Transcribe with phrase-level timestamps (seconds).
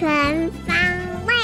[0.00, 0.74] 全方
[1.26, 1.34] 位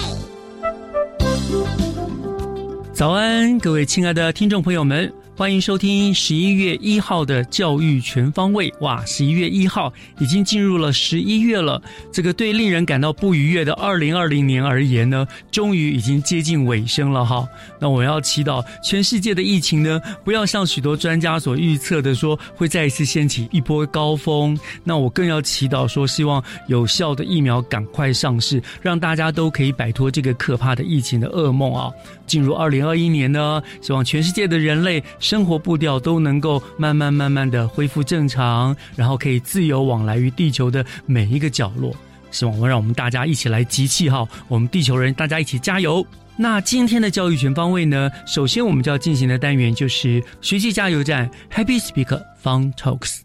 [2.95, 5.13] 早安，各位亲爱的听众朋友们。
[5.37, 8.73] 欢迎收听十一月一号的教育全方位。
[8.81, 11.81] 哇，十一月一号已经进入了十一月了。
[12.11, 17.47] 这个对令人感到不愉悦的二零二零年而言呢，终于已经接近尾声了哈。
[17.79, 24.59] 那我要祈祷全世界的疫情呢，不要像许多专家所预测的说会再一次掀起一波高峰。
[24.83, 31.93] 那我更要祈祷说，希望有效的疫苗赶快上市，让大家都可以摆脱这个可怕的疫情的噩梦啊。
[32.27, 35.05] 进入二零二一年呢，希望全世界的人类。
[35.27, 41.93] 生活步调都能够慢慢慢慢的恢复正常，然后可以自由往来于地球的每一个角落。
[42.31, 46.07] 希望我们让我们大家一起来集气哈，我们地球人大家一起加油。
[46.37, 53.23] 那今天的教育全方位呢，首先我们就要进行的单元就是学习加油站 Happy Speaker Fun Talks。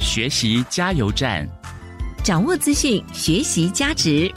[0.00, 1.48] 学习加油站，
[2.24, 4.32] 掌握资讯，学习价值。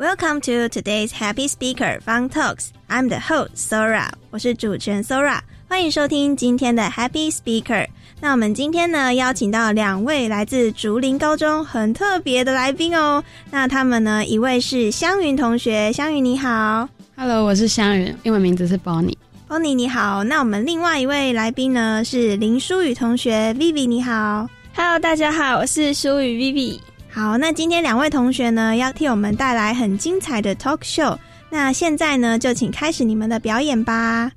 [0.00, 2.70] Welcome to today's Happy Speaker Fun Talks.
[2.88, 7.86] I'm the host Sora，我是主持人 Sora，欢迎收听今天的 Happy Speaker。
[8.18, 13.22] 那我们今天呢，邀请到两位来自竹林高中很特别的来宾哦。
[13.50, 19.18] 那他们呢，一位是香云同学，香云你好，Hello，我是香云，英文名字是 Bonnie。
[19.50, 20.24] Bonnie 你好。
[20.24, 26.80] 那我们另外一位来宾呢，是林淑雨同学，Vivi 你好，Hello，大家好，我是淑雨 Vivi。
[27.11, 31.17] 好，那今天两位同学呢，要替我们带来很精彩的 talk show。
[31.49, 34.31] 那现在呢，就请开始你们的表演吧。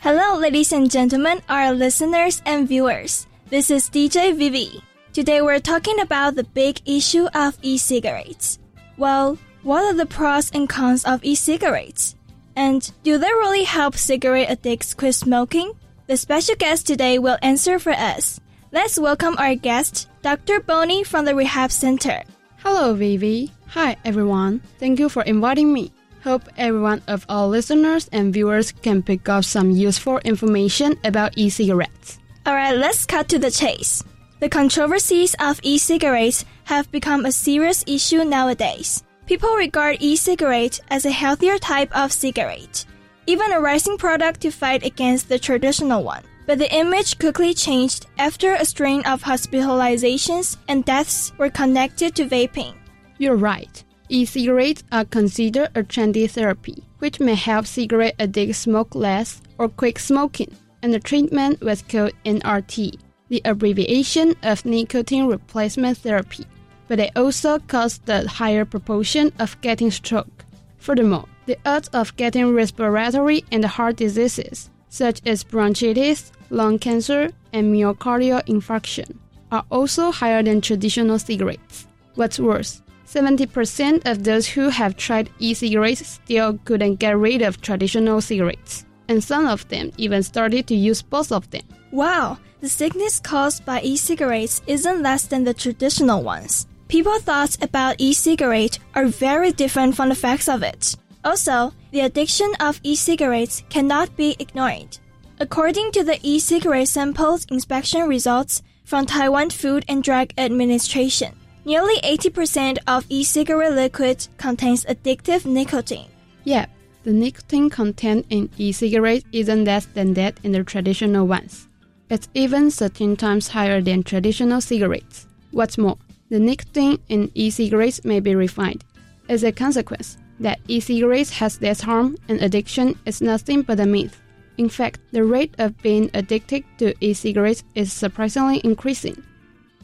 [0.00, 3.22] Hello, ladies and gentlemen, our listeners and viewers.
[3.50, 4.80] This is DJ Vivi.
[5.12, 8.58] Today we're talking about the big issue of e-cigarettes.
[8.96, 12.14] Well, what are the pros and cons of e-cigarettes?
[12.56, 15.72] And do they really help cigarette addicts quit smoking?
[16.06, 18.40] The special guest today will answer for us.
[18.73, 20.59] Let's welcome our guest, Dr.
[20.59, 22.21] Bonnie from the Rehab Center.
[22.57, 23.49] Hello, Vivi.
[23.67, 24.59] Hi, everyone.
[24.77, 25.93] Thank you for inviting me.
[26.25, 32.19] Hope everyone of our listeners and viewers can pick up some useful information about e-cigarettes.
[32.45, 34.03] Alright, let's cut to the chase.
[34.41, 39.01] The controversies of e-cigarettes have become a serious issue nowadays.
[39.27, 42.83] People regard e-cigarette as a healthier type of cigarette,
[43.27, 46.23] even a rising product to fight against the traditional one.
[46.47, 52.25] But the image quickly changed after a string of hospitalizations and deaths were connected to
[52.25, 52.73] vaping.
[53.17, 53.83] You're right.
[54.07, 59.97] E-cigarettes are considered a trendy therapy, which may help cigarette addicts smoke less or quit
[59.97, 62.97] smoking, and the treatment was called NRT,
[63.27, 66.45] the abbreviation of nicotine replacement therapy.
[66.87, 70.45] But they also cause the higher proportion of getting stroke.
[70.77, 77.73] Furthermore, the odds of getting respiratory and heart diseases, such as bronchitis, lung cancer, and
[77.73, 79.17] myocardial infarction
[79.51, 81.87] are also higher than traditional cigarettes.
[82.15, 88.19] What's worse, 70% of those who have tried e-cigarettes still couldn't get rid of traditional
[88.21, 91.63] cigarettes, and some of them even started to use both of them.
[91.91, 96.67] Wow, the sickness caused by e-cigarettes isn't less than the traditional ones.
[96.89, 100.95] People's thoughts about e-cigarette are very different from the facts of it.
[101.27, 104.97] Also, the addiction of e-cigarettes cannot be ignored.
[105.41, 111.35] According to the e-cigarette samples inspection results from Taiwan Food and Drug Administration,
[111.65, 116.07] nearly 80% of e-cigarette liquid contains addictive nicotine.
[116.45, 116.69] Yep,
[117.03, 121.67] the nicotine content in e-cigarettes isn't less than that in the traditional ones.
[122.09, 125.27] It's even 13 times higher than traditional cigarettes.
[125.51, 125.97] What's more,
[126.29, 128.85] the nicotine in e-cigarettes may be refined.
[129.27, 134.21] As a consequence, that e-cigarettes has less harm and addiction is nothing but a myth.
[134.57, 139.23] In fact, the rate of being addicted to e-cigarettes is surprisingly increasing.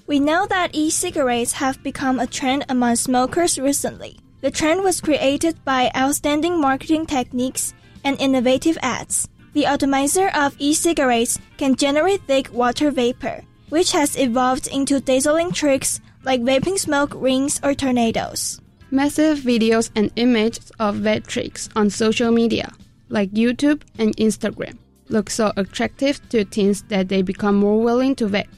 [0.07, 4.17] We know that e cigarettes have become a trend among smokers recently.
[4.41, 7.73] The trend was created by outstanding marketing techniques
[8.03, 9.29] and innovative ads.
[9.53, 15.51] The atomizer of e cigarettes can generate thick water vapor, which has evolved into dazzling
[15.51, 18.59] tricks like vaping smoke rings or tornadoes.
[18.93, 22.71] Massive videos and images of vape tricks on social media,
[23.09, 24.77] like YouTube and Instagram,
[25.09, 28.53] look so attractive to teens that they become more willing to vape.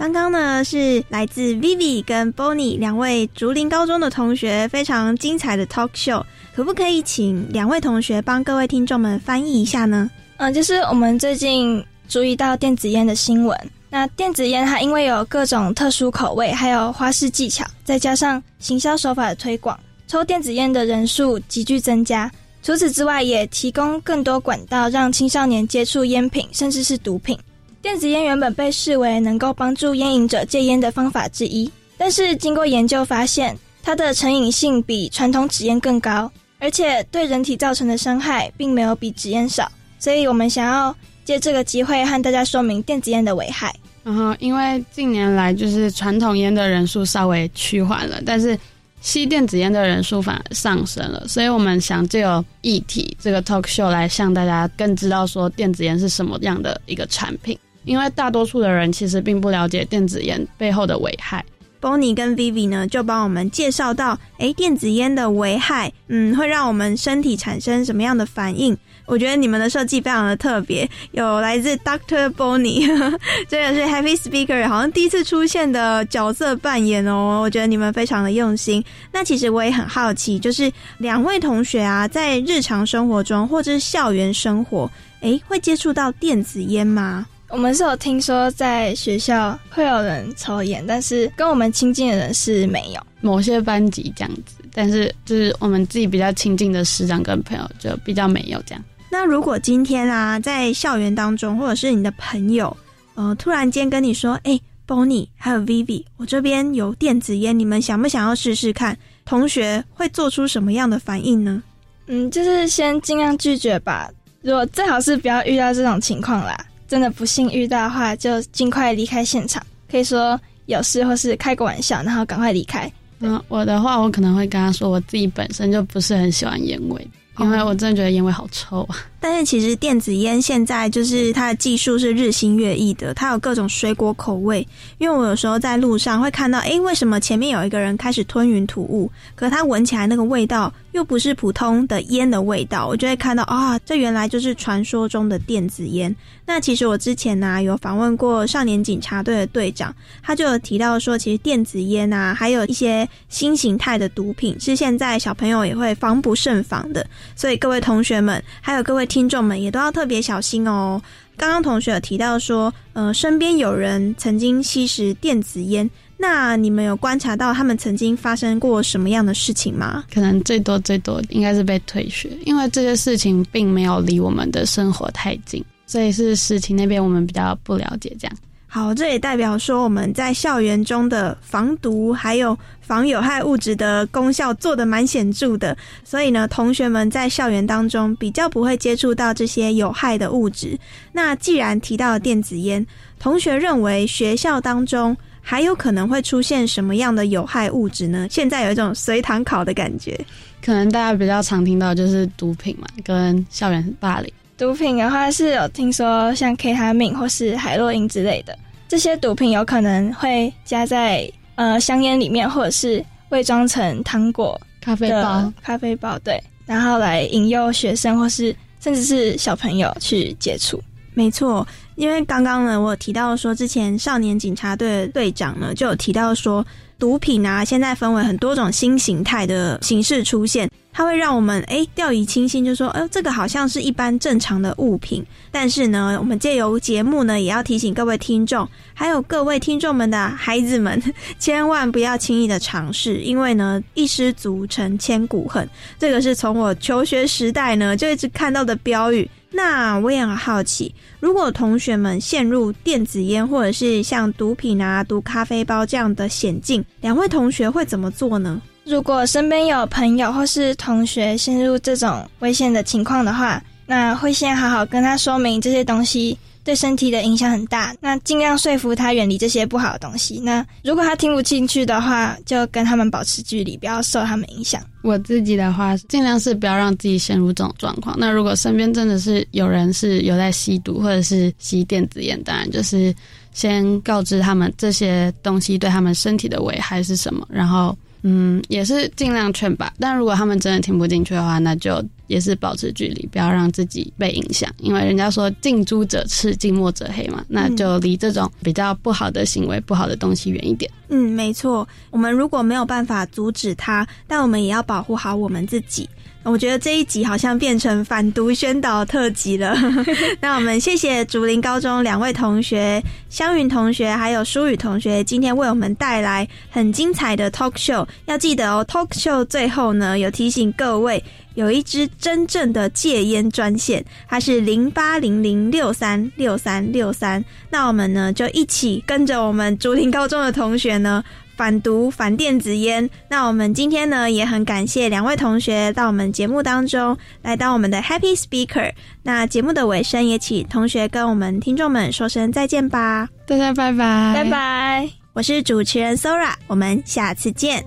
[0.00, 6.24] 刚刚呢是来自 Vivi 跟 Bonnie 两位竹林高中的同学非常精彩的 talk show，
[6.56, 10.10] 可不可以请两位同学帮各位听众们翻译一下呢？
[10.38, 13.54] 嗯，就是我们最近注意到电子烟的新闻。
[13.90, 22.32] 那电子烟它因为有各种特殊口味，还有花式技巧，再加上行销手法的推广，抽电子烟的人数急剧增加。
[22.62, 27.38] 除此之外，也提供更多管道让青少年接触烟品，甚至是毒品。
[27.82, 39.70] 电子烟原本被视为能够帮助烟瘾者戒烟的方法之一，但是经过研究发现，它的成瘾性比传统纸烟更高，而且对人体造成的伤害并没有比纸烟少。
[39.98, 40.94] 所以我们想要。
[41.22, 43.72] 借这个机会和大家说明电子烟的危害。
[44.02, 48.58] 然后，因为近年来就是传统烟的人数稍微趋缓了，但是
[49.00, 61.44] 吸电子烟的人数反而上升了，所以我们想借由议题这个 talk show 来向大家更知道说电子烟是什么样的一个产品，因为大多数的人其实并不了解电子烟背后的危害。
[61.80, 68.76] Bonnie 跟 Vivi 呢，就帮我们介绍到，哎，电子烟的危害，嗯，会让我们身体产生什么样的反应？
[69.06, 72.86] 我觉得你们的设计非常的特别，有来自 Doctor Bonnie，
[73.48, 77.40] 这个是 Happy Speaker，好像第一次出现的角色扮演哦。
[77.42, 78.84] 我觉得你们非常的用心。
[79.10, 84.88] 那其实我也很好奇，就是两位同学啊，在日常生活中或者是校园生活，
[85.22, 87.26] 哎，会接触到电子烟吗？
[87.50, 93.00] 我们是有听说在学校会有人抽烟，但是跟我们亲近的人是没有。
[93.20, 98.82] 某些班级这样子，但是就是我们自己比较亲近的师长跟朋友就比较没有这样。
[99.10, 102.74] 那如果今天啊，在校园当中，或者是你的朋友，
[103.14, 111.62] 呃，突然间跟你说：“哎，Bonnie 还有 Vivi，我这边有电子烟，你们想不想要试试看？”同学会做出什么样的反应呢？
[112.06, 114.08] 嗯，就是先尽量拒绝吧。
[114.42, 116.56] 如果最好是不要遇到这种情况啦，
[116.90, 119.64] 真的不幸遇到的话，就尽快离开现场。
[119.88, 122.90] 可以说有事或是开个玩笑，然后赶快离开。
[123.20, 127.08] 嗯，我的话，我可能会跟他说，我自己本身就不是很喜欢烟味。
[127.38, 128.96] 因为我真的觉得烟味好臭啊！
[129.20, 134.66] 但是其实电子烟现在就是它的技术是日新月异的，它有各种水果口味。
[134.98, 146.14] 因为我有时候在路上会看到，诶，为什么前面有一个人开始吞云吐雾，可他闻起来那个味道又不是普通的烟的味道，我就会看到啊，这原来就是传说中的电子烟。
[146.46, 157.06] 那其实我之前呢有访问过少年警察队的队长，他就有提到说，其实电子烟啊，还有一些新形态的毒品，是现在小朋友也会防不胜防的。
[157.36, 161.02] 所以各位同学们，还有各位听众们，也都要特别小心哦。
[161.36, 170.04] 刚刚同学有提到说，呃，身边有人曾经吸食电子烟，那你们有观察到他们曾经发生过什么样的事情吗？
[170.14, 175.64] 可能最多最多应该是被退学，因为这些事情并没有离我们的生活太近。
[175.86, 178.36] 所以是实情那边我们比较不了解，这样。
[178.72, 185.76] 好，这也代表说我们在校园中的防毒还有防有害物质的功效做得蛮显著的。
[186.04, 190.78] 所以呢，同学们在校园当中比较不会接触到这些有害的物质。
[191.10, 192.86] 那既然提到了电子烟，
[193.18, 198.28] 同学认为学校当中还有可能会出现什么样的有害物质呢？
[198.30, 200.16] 现在有一种随堂考的感觉，
[200.64, 204.32] 可能大家比较常听到就是毒品嘛，跟校园霸凌。
[204.60, 208.54] 毒品的话是有听说像 K 他命或是海洛因之类的，
[208.86, 220.78] 这些毒品有可能会加在呃香烟里面，或者是伪装成糖果、咖啡包、咖啡包，对，然后来引诱学生或是甚至是小朋友去接触。
[221.14, 226.62] 没错，因为刚刚呢，我提到说之前少年警察队队长呢就有提到说。
[227.00, 235.24] 毒品啊，现在分为很多种新形态的形式出现，它会让我们哎掉以轻心，就说哎这个好像是一般正常的物品。
[235.50, 241.02] 但是呢，我们借由节目呢，也要提醒各位听众，还有各位听众们的孩子们，
[241.38, 245.66] 千万不要轻易的尝试，因为呢一失足成千古恨。
[245.98, 249.28] 这个是从我求学时代呢就一直看到的标语。
[249.52, 258.60] 那我也很好奇，如果同学们陷入电子烟或者是像毒品啊、毒咖啡包这样的险境，两位同学会怎么做呢？
[258.84, 266.38] 如果身边有朋友或是同学陷入这种危险的情况的话，那会先好好跟他说明这些东西。
[266.62, 270.38] 对身体的影响很大，那尽量说服他远离这些不好的东西。
[270.40, 274.82] 那如果他听不进去的话，就跟他们保持距离，不要受他们影响。
[275.02, 278.14] 我自己的话，尽量是不要让自己陷入这种状况。
[278.18, 283.14] 那如果身边真的是有人是有在吸毒或者是吸电子烟，当然就是
[283.52, 287.96] 先告知他们这些东西对他们身体的危害是什么，然后。
[288.22, 289.92] 嗯，也是尽量劝吧。
[289.98, 294.70] 但如果他们真的听不进去的话，那就也是保持距离，不要让自己被影响。
[294.78, 300.90] 因为人家说近朱者赤，近墨者黑嘛，那就离这种比较不好的行为、不好的东西远一点。
[301.08, 301.86] 嗯，没错。
[302.10, 306.08] 我们如果没有办法阻止他，但我们也要保护好我们自己。
[306.42, 309.76] 我觉得这一集好像变成反毒宣导特辑了。
[310.40, 318.06] 那我们谢谢竹林高中两位同学，湘云同学还有舒雨同学，今天为我们带来很精彩的 talk show。
[318.24, 321.22] 要记得哦，talk show 最后呢有提醒各位，
[321.54, 327.44] 有一支真正的戒烟专线，它是零八零零六三六三六三。
[327.68, 331.22] 那我们呢就一起跟着我们竹林高中的同学呢。
[331.60, 333.10] 反毒反电子烟。
[333.28, 338.90] 那我们今天呢，也很感谢两位同学到我们节目当中来当我们的 Happy Speaker。
[339.22, 343.28] 那节目的尾声，也请同学跟我们听众们说声再见吧。
[343.46, 345.10] 大家拜拜，拜拜。
[345.34, 347.84] 我是主持人 Sora，我们下次见。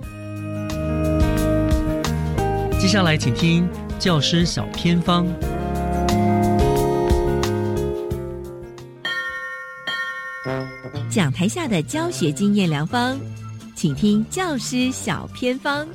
[2.79, 5.25] 接下来，请听教师小偏方。
[11.09, 13.19] 讲台下的教学经验良方，
[13.83, 15.85] 请听教师小偏方。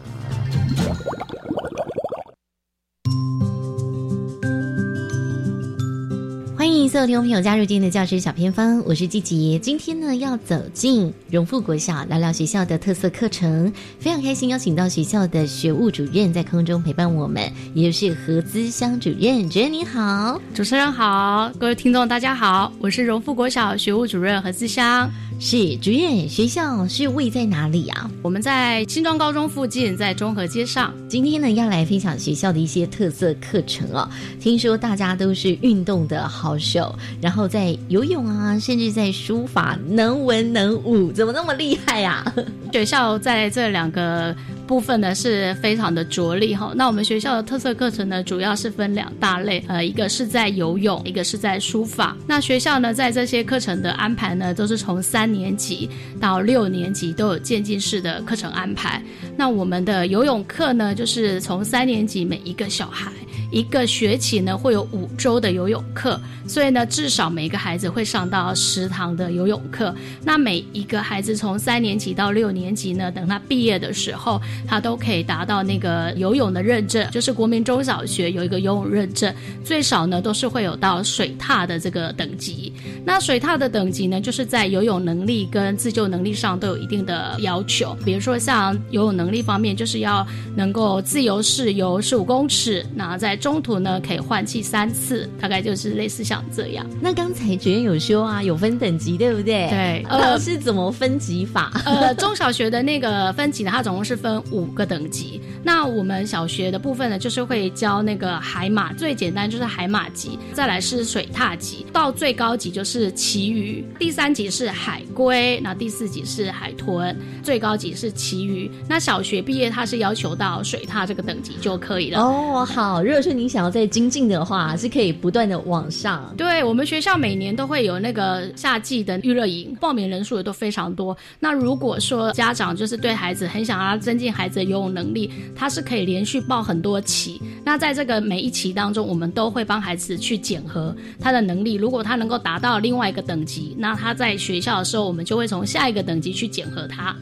[6.58, 9.56] 欢迎所有听众朋友加入今天的教师小偏方，我是季杰。
[9.60, 13.72] 今天呢，要走进荣富国小，聊聊学校的特色课程。
[14.00, 19.48] 非常开心邀请到学校的学务主任在空中陪伴我们，也就是何资香主任。
[19.48, 25.08] 主任你好，主持人好，各位听众大家好，我是荣富国小学务主任何资香。
[25.40, 28.10] 是主任，学校是位在哪里啊？
[28.22, 30.92] 我们在新庄高中附近，在中和街上。
[31.08, 34.10] 今天呢，要来分享学校的一些特色课程哦。
[34.40, 42.24] 听说大家都是运动的好好手，然后在游泳啊，甚至在书法能文能武，怎么那么厉害呀？
[42.72, 44.34] 学校在这两个。
[44.68, 52.14] 部分呢是非常的着力哈，那我们学校的特色课程呢，主要是分两大类，呃，一个是在游泳，一个是在书法。
[52.26, 55.88] 那学校呢，在这些课程的安排呢，都是从三年级
[56.20, 59.02] 到六年级都有渐进式的课程安排。
[59.38, 63.10] 那我们的游泳课呢，就是从三年级每一个小孩
[63.50, 69.94] 一个学期呢会有五周的游泳课，所以呢至少每个孩子会上到十堂的游泳课。
[70.24, 82.72] 那每一个孩子从三年级到六年级呢，等他毕业的时候，他都可以达到那个游泳的认证，就是国民中小学有一个游泳认证，最少呢都是会有到水踏的这个等级。
[83.04, 96.86] 那水踏的等级呢，就是在游泳能力跟自救能力上都有一定的要求，比如说像游泳能力方面，就是要能够自由式游十五公尺，那在中途呢可以换气三次，大概就是类似像这样。
[97.00, 99.68] 那刚才主任有修啊，有分等级，对不对？
[99.68, 101.72] 对，呃，是怎么分级法？
[101.84, 105.40] 呃，中小学的那个分级呢，它总共是分五个等级。
[105.62, 118.70] 那我们小学的部分呢，就是会教那个海马，最简单就是海马级，再来是水獭级，到最高级就是旗鱼，第三级是海龟，那第四级是海豚，最高级是旗鱼。
[118.88, 122.20] 那小学毕业，它是要求到水獭这个等级就可以了。
[122.20, 126.32] 哦，好，如果说你想要再精进的话，是可以不断的往上。
[126.36, 131.14] 对我们学校每年都会有那个夏季的娱乐营，报名人数也都非常多。
[131.38, 137.40] 那如果说家长就是对孩子很想要增进孩子的游泳能力，他是可以连续报很多期。
[137.62, 141.74] 那在这个每一期当中，我们都会帮孩子去检核他的能力。
[141.74, 147.14] 如果他能够达到另外一个等级，那他在学校的时候，我们就会从下一个等级去检核他。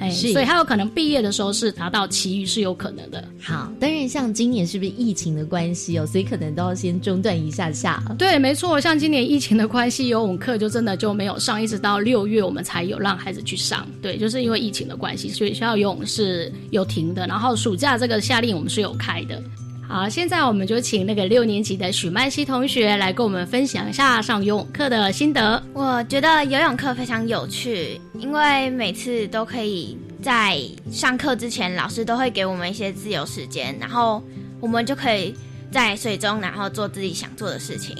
[0.00, 3.24] 哎，所以他有可能毕业的时候是达到其余是有可能的。
[3.40, 8.02] 好，当然像今年是不是疫情的关系哦，所以可能都要先中断一下下。
[8.18, 13.86] 对，没错，像今年疫情的关系，游泳课就真的就没有上，一直到六月我们才有让孩子去上。
[14.02, 17.26] 对，就是因为疫情的关系，所以学校游泳是有停的。
[17.26, 19.42] 然后暑假这个夏令我们是有开的。
[19.86, 25.62] 好，现在我们就请那个六年级的许曼希同学来跟我们分享一下上游泳课的心得。
[25.74, 30.58] 我觉得游泳课非常有趣，因为每次都可以在
[30.90, 34.22] 上课之前，老师都会给我们一些自由时间，然后
[34.58, 35.34] 我们就可以
[35.70, 37.94] 在水中，然后做自己想做的事情，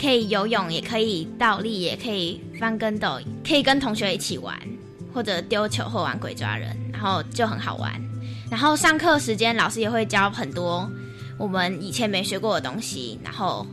[0.00, 4.58] 可以游泳，也可以倒立，也可以翻跟斗，可以跟同学一起玩，
[5.12, 7.92] 或者丢球或玩鬼抓人，然后就很好玩。
[8.50, 10.90] 然后上课时间，老师也会教很多。
[11.38, 13.64] 我们以前没学过的东西，然后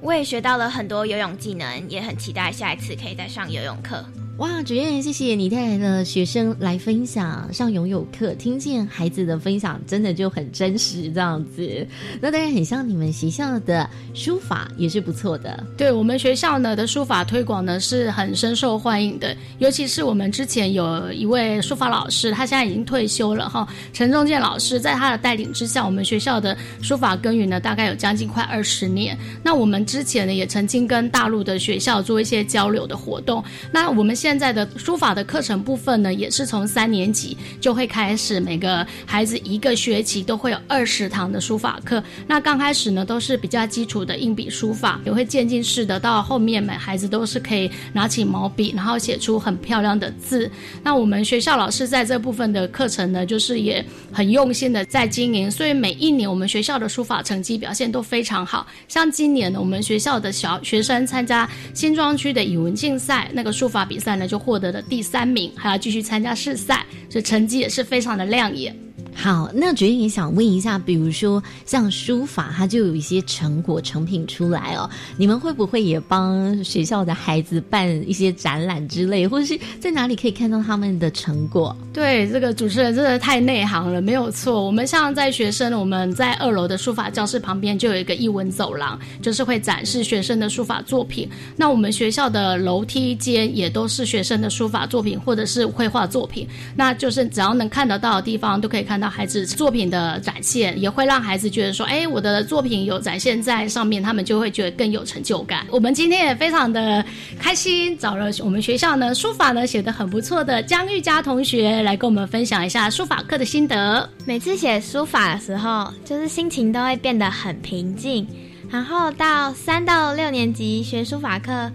[0.00, 4.04] 我也学到了很多游泳技能，也很期待下一次可以再上游泳课。
[4.38, 11.86] 哇，主任，谢谢你带来的学生来分享上游泳课，听见孩子的分享，真的就很真实这样子。
[12.18, 15.62] 那当然很像你们学校的书法也是不错的。
[15.76, 29.16] 对我们学校呢的书法推广呢是很深受欢迎的，尤其是我们之前有一位书法老师，他现在已经退休了哈，陈仲健老师，在他的带领之下，我们学校的书法耕耘呢大概有将近快二十年。
[29.42, 33.44] 那我们之前呢也曾经跟大陆的学校做一些交流的活动。
[33.70, 42.00] 那我们现在的书法的课程部分呢，也是从三年级就会开始，每个孩子一个学期都会有二十堂的书法课。
[42.28, 50.48] 那刚开始呢，都是比较基础的硬笔书法，也会渐进式的，到后面每孩子都是可以拿起毛笔，然后写出很漂亮的字。
[50.84, 58.64] 那我们学校老师在这部分的课程呢，就是也很用心的在经营，所以每一年我们学校的书法成绩表现都非常好。
[58.86, 64.42] 像今年呢，我们学校的小学生参加新庄区的语文竞赛，那个书法比赛就。
[64.42, 68.76] 获得了第三名，还要继续参加试赛，所以成绩也是非常的亮眼。
[69.14, 81.76] 好，那主任也想问一下，比如说像书法，它就有一些成果成品出来哦，你们会不会也帮学校的孩子办一些展览之类，或者是在哪里可以看到他们的成果？
[81.92, 84.64] 对，这个主持人真的太内行了，没有错。
[84.64, 91.28] 我们像在学生，我们在二楼的书法教室旁边就有一个艺文走廊，就是会展示学生的书法作品。
[91.54, 99.01] 那我们学校的楼梯间也都是学生的书法作品或者是绘画作品，那就是只要能看得到的地方都可以看。
[99.02, 107.04] 到孩子作品的展现，也会让孩子觉得说：“哎，我的作品有展现在上面，他们就会觉得更有成就感。”我们今天也非常的
[107.36, 114.08] 开心，找了我们学校呢书法呢写的很不错的江玉佳同学来跟我们分享一下书法课的心得。
[114.24, 118.24] 每次写书法的时候，就是心情都会变得很平静，
[118.70, 121.68] 然后到三到六年级学书法课，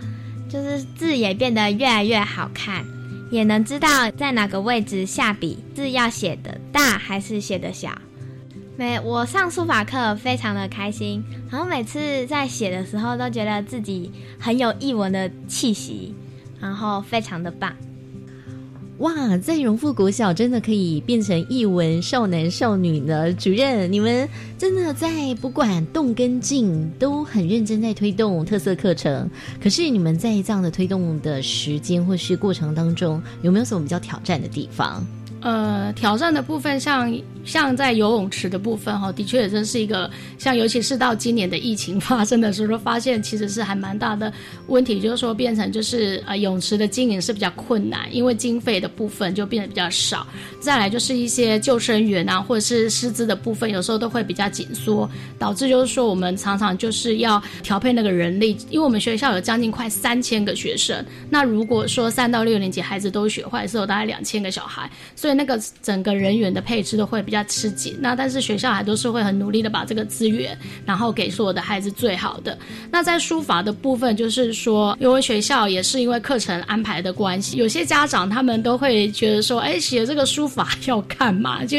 [0.49, 2.85] 就是字也变得越来越好看。
[3.29, 7.89] 也能知道在哪个位置下笔，字要写的大还是写的小。
[8.77, 16.13] 每我上书法课非常的开心，然后每次在写的时候都觉得自己很有译文的气息，
[16.59, 17.73] 然后非常的棒。
[18.99, 23.33] 哇，在荣富国小真的可以变成译文少男少女呢！
[23.33, 29.27] 主任，你们真的在不管动跟静都很认真在推动特色课程。
[29.59, 35.03] 可是你们在这样的推动的时间或是过程当中，有没有什么比较挑战的地方？
[35.41, 37.11] 呃，挑战的部分像。
[37.47, 44.31] 像在游泳池的部分哈，的确也真是一个像，尤其是到今年的疫情发生的时候，发现其实是还蛮大的
[44.67, 50.27] 问题，就是说变成就是呃泳池的经营是比较困难，因为经费的部分就变得比较少。
[50.59, 67.36] 再来就是一些救生员啊，或者是师资的部分，有时候都会比较紧缩，导致就是说我们常常就是要调配那个人力，因为我们学校有将近快三千个学生，那如果说三到六年级孩子都学坏，是有大概两千个小孩，所以那个整个人员的配置都会比较。
[67.45, 72.57] 吃紧，那但是学校还都是会很努力的把这个资源，然后给所有的孩子最好的。
[72.91, 81.65] 那在书法的部分，就是说，因为学校也是因为课程安排的关系，有些家长他们都会觉得说，哎，写这个书法要干嘛？
[81.65, 81.77] 就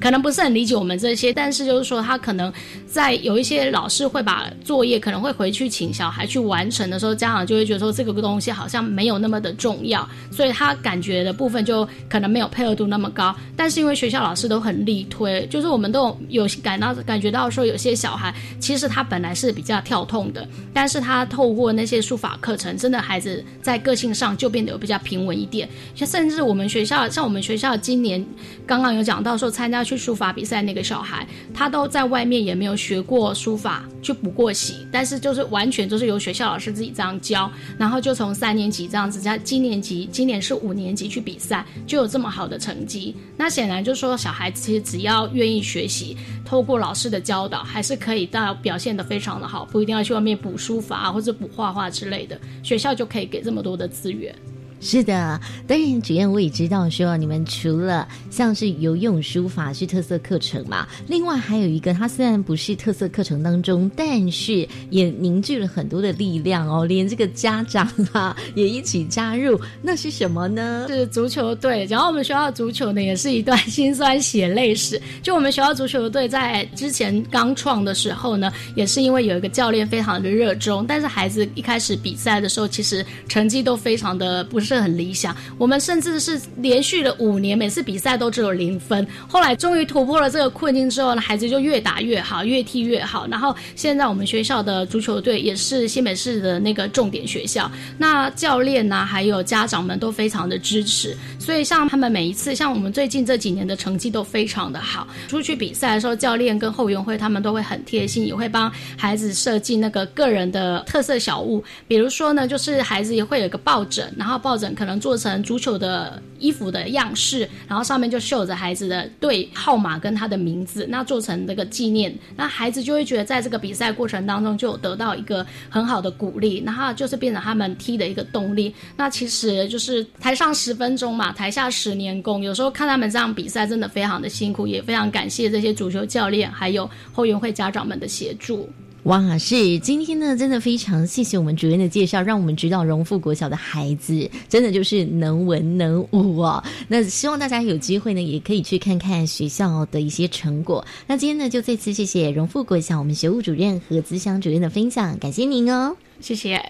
[0.00, 2.52] 可能不是很理解我们这些，但是就是说，他可能
[2.86, 13.34] 在有一些老师会把作业可能会回去请小孩去完成的时候，家长就会觉得说，这个东西好像没有那么的重要，所以他感觉的部分就可能没有配合度那么高。
[13.56, 25.68] 但是因为学校老师都很厉一推，就是我们都有有感到感觉到说，有些小孩其实他本来是比较跳痛的，但是他透过那些书法课程，真的孩子在个性上就变得比较平稳一点。
[25.94, 28.24] 像甚至我们学校，像我们学校今年
[28.66, 43.14] 刚刚有讲到说，参加去书法比赛那个小孩，他都在外面也没有学过书法，去补过习，但是就是完全都是由学校老师自己这样教，然后就从三年级这样子，在今年级今年是五年级去比赛，就有这么好的成绩。
[43.36, 54.34] 那显然就是说，小孩子其实只要愿意学习，透过老师的教导，还是可以到表现的非常的好，不一定要去外面补书法或者补画画之类的，学校就可以给这么多的资源。
[54.80, 70.86] 是的，当然，主任我也知道，说你们除了像是游泳、书法是特色课程嘛，另外还有一个，它虽然不是特色课程当中，但是也凝聚了很多的力量哦，连这个家长啊 也一起加入，那是什么呢？
[70.88, 71.84] 是足球队。
[71.86, 75.00] 然后我们学校足球呢，也是一段辛酸血泪史。
[75.22, 84.78] 就我们学校足球队在之前刚创的时候呢，也是因为有一个教练非常的热衷，但是孩子一开始比赛的时候，其实成绩都非常的不是。
[84.78, 89.04] 很理想，我们甚至是连续了五年，每次比赛都只有零分。
[89.26, 93.26] 后来终于突破了这个困境之后呢，孩子就越打越好，越踢越好。
[93.26, 101.16] 然后现在我们学校的足球队也是新北市的那个重点学校，那教练呐，还有家长们都非常的支持。
[101.40, 105.08] 所以像他们每一次，像我们最近这几年的成绩都非常的好。
[105.26, 111.64] 出去比赛的时候，教练跟后援会他们都会很贴心，也会帮孩子设计那个个人的特色小物。
[111.88, 114.57] 比如说呢，就是孩子也会有个抱枕，然后抱。
[114.74, 128.74] 可能做成足球的衣服的样式，然后上面就绣着孩子的队号码跟他的名字，那做成这个纪念，那孩子就会觉得在这个比赛过程当中就得到一个很好的鼓励，然后就是变成他们踢的一个动力。
[128.96, 132.42] 那其实就是台上十分钟嘛，台下十年功。
[132.42, 138.68] 有时候看他们这样比赛，真的非常的辛苦，也非常感谢这些足球教练还有后援会家长们的协助。
[139.08, 146.62] 哇，是今天呢，真的非常谢谢我们主任的介绍，让我们知道荣富国小的孩子真的就是能文能武哦。
[146.88, 150.84] 那希望大家有机会呢，也可以去看看学校的一些成果。
[151.06, 156.62] 那今天呢，就再次谢谢荣富国小我们学务主任和资乡主任的分享，感谢您哦，谢谢。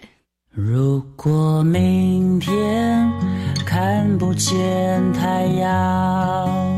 [0.53, 3.11] 如果明天
[3.67, 6.78] 看不见太阳。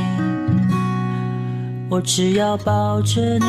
[1.91, 3.45] 我只要抱着你，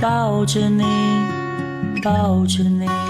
[0.00, 0.84] 抱着你，
[2.00, 3.03] 抱着你。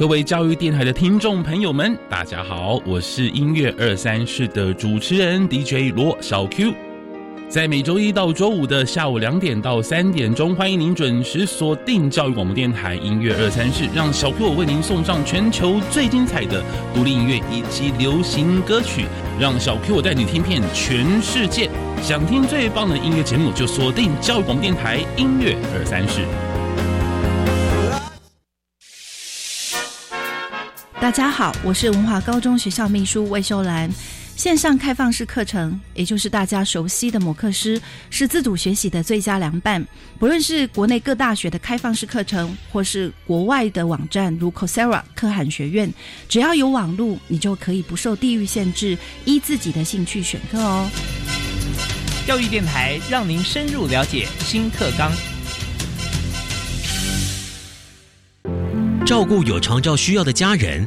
[0.00, 6.72] 各位教育电台的听众朋友们，大家好，我是音乐二三室的主持人 DJ 罗小 Q，
[7.50, 19.04] 在每周一到周五的下午两点到三点钟，欢迎您准时锁定教育广播电台音乐二三室，让小 Q 我为您送上全球最精彩的独立音乐以及流行歌曲，
[19.38, 21.68] 让小 Q 我带你听遍全世界。
[22.00, 26.22] 想听最棒的音乐节目，就锁定教育广播电台音乐二三室。
[31.10, 33.90] 大家好，我是文华高中学校秘书魏秀兰。
[34.36, 39.84] 线上开放式课程，也就是大家熟悉的摩课师，是自主学习的最佳良伴。
[40.20, 45.92] 不论是国内各大学的开放式课程，或是国外的网站如 Coursera、可汗学院，
[46.28, 50.88] 只要有网路，你就可以不受地域限制，依自己的兴趣选课哦。
[52.24, 55.10] 教育电台让您深入了解新课纲。
[59.04, 60.86] 照顾有长照需要的家人，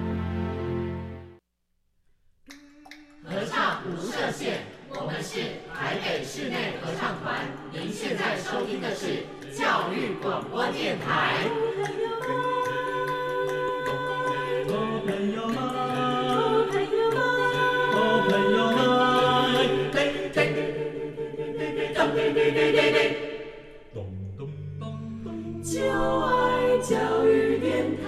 [25.81, 25.87] 就
[26.21, 28.05] 爱教育电台。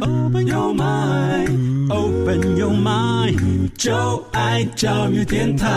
[0.00, 5.68] Open your mind, open your mind，就爱教育电台。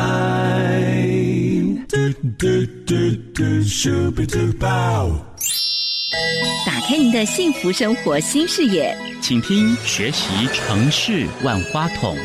[6.66, 12.16] 打开您的幸福生活新视野，请听学习城市万花筒。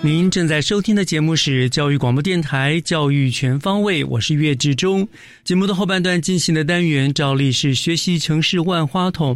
[0.00, 5.08] 您正在收听的节目是教育广播电台《教育全方位》，我是岳志忠。
[5.44, 9.34] 节目的后半段进行的单元照例是学习城市万花筒。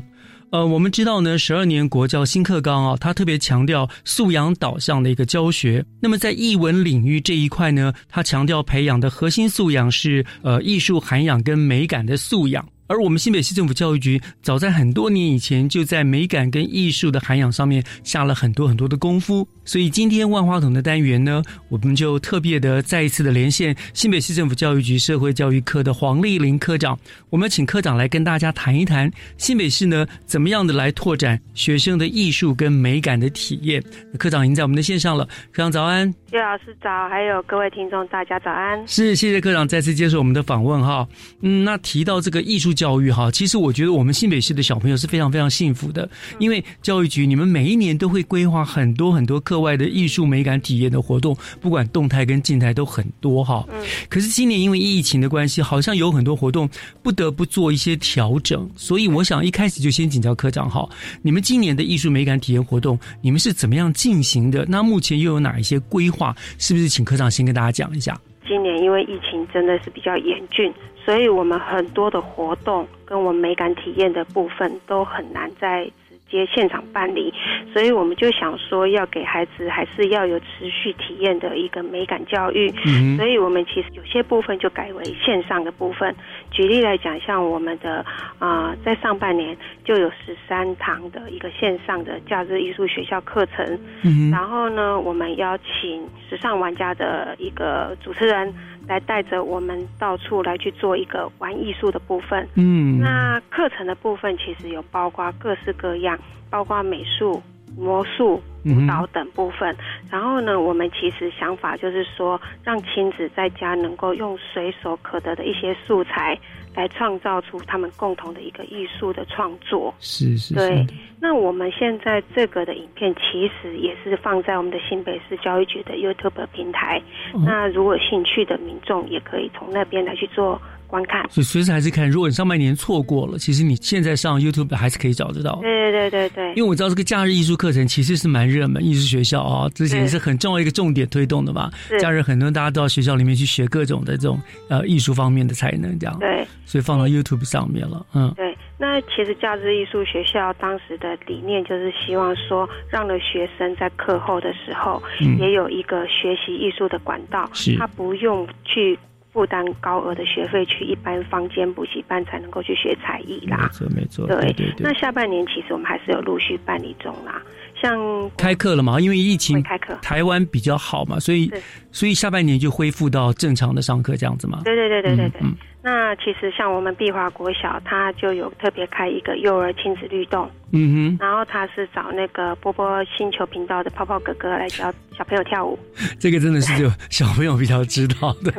[0.51, 5.85] 呃，我们知道呢，十二年国教新课纲啊，它特别强调素养导向的一个教学。
[6.01, 12.67] 那么在译文领域这一块呢，它强调培养的核心素养是呃艺术涵养跟美感的素养。
[12.89, 26.99] 而我们新北市政府教育局早在很多年以前就在美感跟艺术的涵养上面下了很多很多的功夫，所以今天万花筒的单元呢，我们就特别的再一次的连线新北市政府教育局社会教育科的黄丽玲科长，
[27.29, 33.85] 我们请科长来跟大家谈一谈新北市呢怎么样的来拓展学生的艺术跟美感的体验。
[34.19, 38.83] 科长已经在我们的线上了，科长早安，叶老师早，还有各位听众大家早安。
[38.89, 41.07] 是，谢谢科长再次接受我们的访问哈。
[41.43, 42.73] 嗯，那提到这个艺术。
[42.79, 53.67] 教育哈，其实我觉得我们新北市的小朋友是非常非常幸福的，因为教育局你们每一年都会规划很多很多课外的艺术美感体验的活动，不管动态跟静态都很多哈。
[53.73, 53.85] 嗯。
[54.09, 56.71] 可是今年因为疫情的关系，好像有很多活动
[57.03, 60.89] 不得不做一些调整，所以我想一开始就先请教科长哈，
[61.21, 64.65] 你们今年的艺术美感体验活动，你们是怎么样进行的？
[64.69, 66.33] 那目前又有哪一些规划？
[66.59, 68.17] 是不是请科长先跟大家讲一下？
[68.47, 70.73] 今年因为疫情真的是比较严峻。
[71.09, 77.33] 所以我们很多的活动跟我们美感体验的部分都很难在直接现场办理，
[77.73, 82.71] 所以我们就想说要给孩子还是要有持续体验的一个美感教育。
[82.85, 86.15] 嗯，所以我们其实有些部分就改为线上的部分。
[86.51, 88.05] 举例来讲，像我们的
[88.39, 93.65] 啊，在上半年就有十三堂的一个线上的假日艺术学校课程。
[94.05, 98.53] 嗯，然后呢，我们邀请时尚玩家的一个主持人。
[98.89, 102.49] 来带着我们到处来去做一个玩艺术的部分。
[102.55, 106.19] 嗯，那课程的部分其实有包括各式各样，
[106.51, 107.41] 包括美术、
[107.77, 109.77] 魔术、嗯舞蹈等部分。
[110.11, 116.39] 然后呢，我们其实想法就是说，让亲子在家能够用随手可得的一些素材，
[116.79, 119.93] 来创造出他们共同的一个艺术的创作。
[119.99, 120.87] 是是对，，
[121.21, 127.03] 那我们现在这个的影片其实也是放在我们的新北市教育局的 YouTube 平台。
[127.35, 131.23] 哦那如果有兴趣的民众也可以从那边来去做观看。
[131.31, 132.11] 所以随时还是看。
[132.11, 135.61] 如果你上半年错过了，其实你现在上 YouTube 还是可以找得到。
[135.63, 141.71] 对对对对对，因为我知道这个假日艺术课程其实是蛮热门，艺术学校啊、之前对是很重要一个重点推动的嘛。
[141.89, 146.19] 是假日很多人大家都到学校里面去学各种的这种呃艺术方面的才能，这样。
[146.19, 148.33] 对，所以放到 YouTube 上面了，嗯。
[148.37, 158.99] 对，那其实假日艺术学校当时的理念就是希望说，让了学生在课后的时候，嗯也有一个学习艺术的管道，是他不用去
[159.39, 163.69] 负担高额的学费去一般坊间补习班才能够去学才艺啦没。
[163.69, 167.41] 错没错，对对对那下半年其实我们还是有陆续办理中啦，
[167.81, 168.99] 像开课了嘛？
[169.01, 171.51] 因为疫情会开课台湾比较好嘛，所以
[171.93, 174.61] 所以下半年就恢复到正常的上课这样子嘛。
[174.65, 175.41] 对对对对对对。
[175.43, 185.79] 嗯那其实像我们碧华国小，它就有特别开一个幼儿亲子律动，嗯哼然后他是找那个波波星球频道的泡泡哥哥来教小朋友跳舞。
[185.97, 188.53] 哼， 这个真的是只有小朋友比较知道的。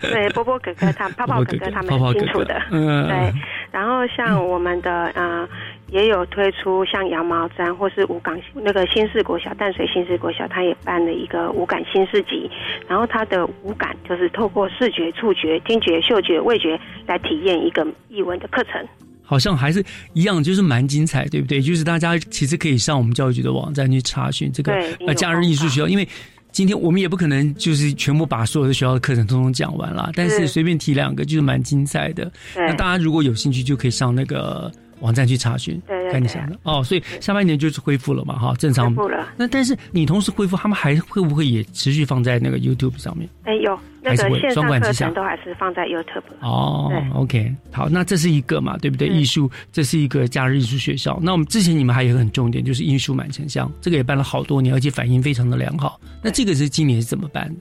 [0.00, 2.54] 对，波波哥哥他 泡泡哥哥他们清楚的。
[2.70, 3.32] 嗯对。
[3.72, 5.46] 然后像我们的呃，
[5.90, 12.50] 也有推出像羊毛毡或是五港那个新市国小淡水新市国小，它也办了一个五感新市集。
[12.88, 18.86] 然后它的五感就是透过视觉、触觉、听觉、嗅觉、味觉来体验一个译文的课程。
[19.26, 21.60] 好像还是一样，就是蛮精彩，对不对？
[21.60, 24.72] 就是大家其实可以上我们教育局的网站去查询这个
[25.06, 26.06] 呃假日艺术学校，因为
[26.52, 32.30] 今天我们也不可能就是全部把所有的学校的课程通通讲完啦，但是是随便提两个就是蛮精彩的。
[32.54, 34.70] 那大家如果有兴趣，就可以上那个
[35.04, 36.82] 网站去查询，对对对看你想的哦。
[36.82, 39.28] 所以下半年就是恢复了嘛，哈，正常恢复了。
[39.36, 43.28] 那但是你同时恢复，他们还会不会也持续放在那个 YouTube 上面？
[43.42, 46.24] 哎，有那个线上课程都还是放在 YouTube。
[46.40, 49.10] 哦，OK，好，那这是一个嘛，对不对？
[49.10, 51.20] 嗯艺术，这是一个假日艺术学校。
[51.22, 56.00] 那我们之前你们还有一个很重点，就是艺术满城乡，这个也办了好多年，而且反应非常的良好。
[56.22, 57.54] 那这个是今年是怎么办的？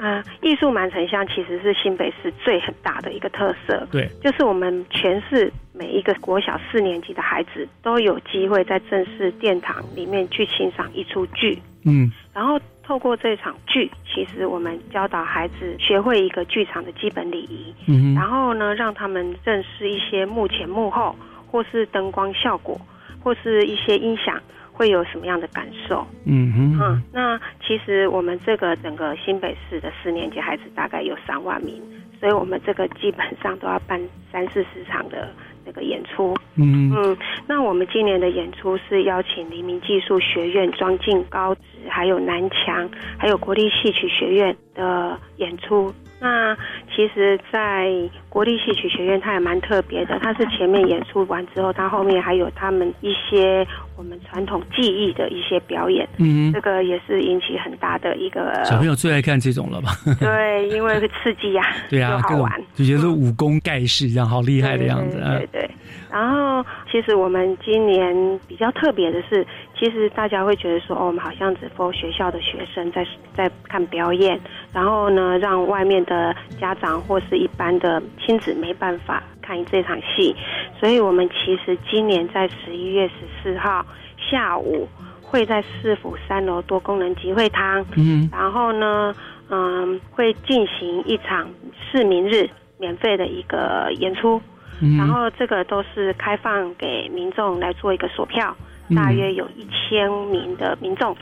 [0.00, 3.86] 啊，艺术满城乡其实是新北市最很大的一个特色。
[3.92, 12.10] 对，就是我们全市每一个国小四年级的孩子都有机会在正式殿堂里面去欣赏一出剧，嗯。
[12.32, 21.14] 然后透过这场剧，其实我们教导孩子学会一个剧场的基本礼仪，嗯然后呢，让他们认识一些幕前幕后，
[21.46, 22.80] 或是灯光效果，
[23.22, 24.40] 或是一些音响
[24.80, 26.06] 会有什么样的感受。
[26.24, 31.78] 嗯哼，嗯，那其实我们这个整个新北市的四年级孩子大概有三万名，
[32.18, 34.00] 所以我们这个基本上都要办
[34.32, 35.28] 三四十场的
[35.66, 36.34] 那个演出。
[36.54, 37.14] 嗯嗯，
[37.46, 42.88] 那我们今年的演出是邀请黎明技术学院、庄敬高职，还有南强，
[43.18, 45.92] 还有国立戏曲学院的演出。
[46.20, 46.54] 那
[46.94, 47.90] 其实，在
[48.28, 50.18] 国立戏曲学院，它也蛮特别的。
[50.22, 56.06] 它是前面演出完之后，它后面还有他们一些我们传统技艺的一些表演。
[56.18, 59.92] 嗯这个也是引起很大的一个小朋友最爱看这种了吧？
[60.20, 62.62] 对，因为会刺激呀、对啊，各种又好玩。
[62.74, 65.18] 就觉得武功盖世一样，好厉害的样子！
[65.20, 65.70] 对对。
[66.12, 69.46] 然后，其实我们今年比较特别的是，
[69.80, 73.02] 其实大家会觉得说，哦，我们好像只 for 学校的学生在
[73.34, 74.38] 在看表演，
[74.74, 80.36] 然后呢，让外面的家长或是一般的亲子没办法看这场戏。
[80.78, 83.82] 所以我们其实今年在十一月十四号
[84.30, 84.86] 下午
[85.22, 89.14] 会在市府三楼多功能集会堂，嗯然后呢，
[89.48, 91.48] 嗯，会进行一场
[91.90, 94.42] 市民日免费的一个演出，
[94.82, 101.16] 嗯然后这个都是开放给民众来做一个索票，嗯大约有一千名的民众。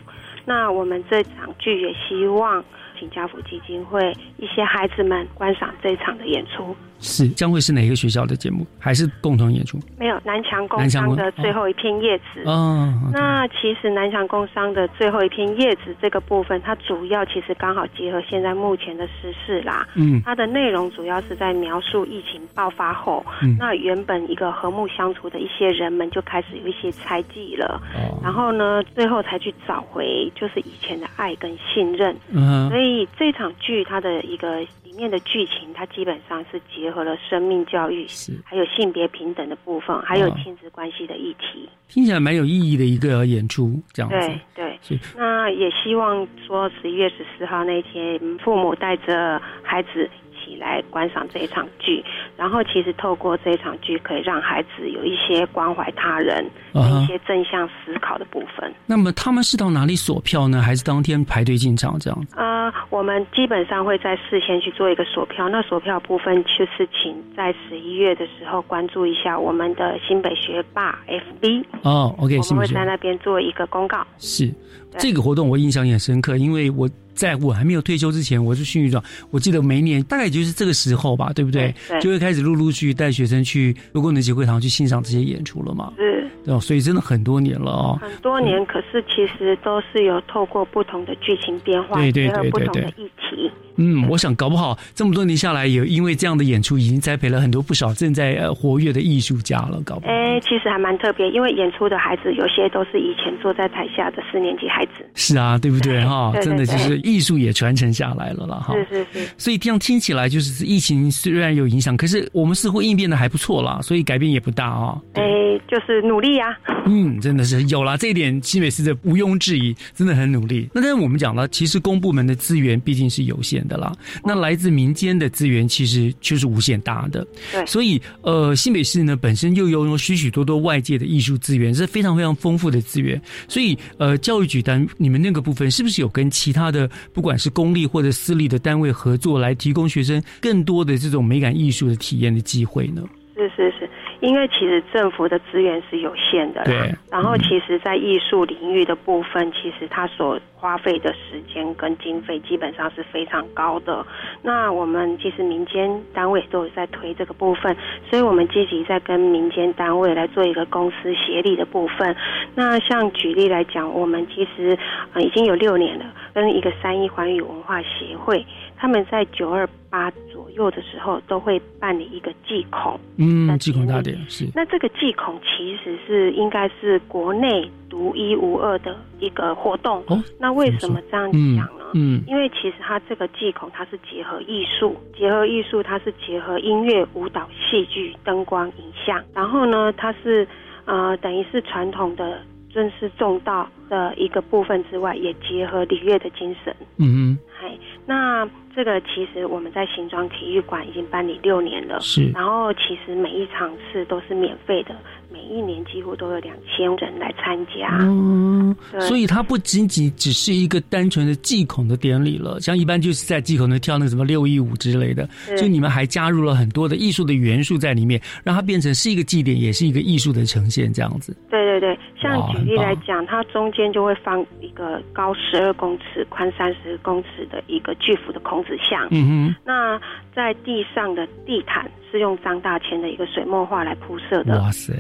[0.44, 2.64] 那我们这场剧也希望
[2.98, 6.74] 请家福基金会一些孩子们观赏这场的演出。
[7.00, 8.66] 是将会是哪一个学校的节目？
[8.78, 9.78] 还是共同演出？
[9.98, 12.42] 没有南强工南强工商的最后一片叶子。
[12.44, 19.86] 哦那其实南强工商的最后一片叶子这个部分，它主要其实刚好结合现在目前的时事啦。
[19.94, 27.80] 嗯它的内容主要是在描述疫情爆发后，嗯那原本一个和睦相处的一些人们就开始有一些猜忌了。
[27.94, 32.14] 哦然后呢，最后才去找回就是以前的爱跟信任。
[32.32, 38.06] 嗯所以这场剧它的一个里面的剧情，它基本上是结合了生命教育，
[38.42, 41.68] 还有性别平等的部分，还有哦亲子关系的议题。
[41.88, 44.16] 听起来蛮有意义的一个演出，这样子。
[44.16, 52.02] 对对是，那也希望说十一月十四号那天，父母带着孩子一起来观赏这一场剧。
[52.36, 58.72] 然后其实透过这一场剧，可以让孩子有一些关怀他人、一些正向思考的部分。
[58.86, 60.62] 那么他们是到哪里锁票呢？
[60.62, 62.36] 还是当天排队进场这样子？
[62.36, 74.06] 呃，我们基本上会在事先去做一个锁票，那锁票部分就是请在十一月的时候关注一下我们的新北学霸 FB，哦，OK，我们会在那边做一个公告。
[74.18, 74.52] 是
[74.98, 76.88] 这个活动，我印象也很深刻，因为我
[77.18, 79.02] 在我还没有退休之前，我是训育长，
[79.32, 81.74] 我记得每一年大概也就是这个时候吧，对不对？
[81.88, 85.92] 对对就会开始陆陆续续带学生去多功能集会堂去欣赏这些演出了嘛。
[85.96, 87.98] 是对哦，所以真的很多年了哦。
[88.00, 93.50] 很多年，可是其实都是有透过不同的剧情变化，对对结合对对不同的对议题。
[93.80, 100.12] 嗯，我想搞不好这么多年下来，也因为这样的演出，已经栽培了很多不少正在呃活跃的艺术家了，搞不好。
[100.12, 105.04] 哎，其实还蛮特别，因为演出的孩子有些都是以前坐在台下的四年级孩子。
[105.14, 106.30] 是啊，对不对哈？
[106.34, 108.74] 对对真的就是对艺术也传承下来了啦哈。
[108.74, 115.22] 是是是，所以这样听起来，就是疫情虽然有影响，可是我们似乎应变的还不错啦，所以改变也不大啊、哎，
[115.68, 116.56] 就是努力呀、
[116.86, 120.68] 嗯，真的是有啦，这一点新北市的毋庸置疑，真的很努力。
[120.72, 123.92] 那但是我们讲了，其实公部门的资源毕竟是有限的啦，
[124.24, 127.26] 那来自民间的资源其实却是无限大的。
[127.52, 133.20] 对所以呃，新北市呢本身又拥有许许多多外界的艺术资源，是非常非常丰富的资源。
[133.48, 143.02] 所以呃，教育局单你们那个部分是不是有跟其他的不管是公立或者私立的单位合作，来提供学生更多的这种美感艺术的体验的机会呢？
[143.36, 143.87] 是是是，
[144.20, 146.66] 因为其实政府的资源是有限的啦。
[146.66, 154.04] 对然后其实，在艺术领域的部分，其实它所花费的时间跟经费基本上是非常高的。
[154.42, 157.74] 那我们其实民间单位都有在推这个部分，
[158.10, 162.14] 所以我们积极在跟民间单位来做一个公司协力的部分。
[162.54, 164.76] 那像举例来讲，我们其实
[165.14, 166.04] 呃已经有六年了，
[166.34, 168.44] 跟一个三一环宇文化协会，
[168.76, 173.00] 他们在九二八左右的时候都会办理一个祭孔。
[173.16, 180.02] 嗯，祭孔大典是那这个祭孔其实是应该是国内独一无二的一个活动。
[180.08, 181.84] 哦，那为什么这样讲呢？
[181.94, 190.46] 嗯因为其实它这个祭孔它是结合艺术，结合艺术它是结合音乐、舞蹈、戏剧、灯光、影像，然后呢，它是
[190.84, 196.74] 呃等于是传统的尊师重道的一个部分之外，也结合礼乐的精神。
[196.96, 204.94] 嗯嗨，那这个其实我们在新庄体育馆已经办理六年了，是然后其实每一场次都是免费的，
[205.32, 207.98] 每一年几乎都有两千人来参加。
[208.02, 221.36] 嗯，所以它不仅仅只是一个单纯的祭孔的典礼了，像一般就是在祭孔那跳那个什么六一舞之类的，是就你们还加入了很多的艺术的元素在里面，让它变成是一个祭典，也是一个艺术的呈现，这样子。
[221.50, 229.06] 对对对，像哇举例来讲，它中间就会放一个高十二公尺、宽三十公尺的一个巨幅的孔子像。
[229.10, 230.00] 嗯那
[230.34, 234.60] 在地上的地毯是用张大千的一个水墨画来铺设，的。
[234.60, 234.92] 哇塞，